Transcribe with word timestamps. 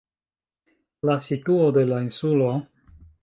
La 1.09 1.17
situo 1.27 1.69
de 1.77 1.85
la 1.91 1.99
insulo. 2.07 2.49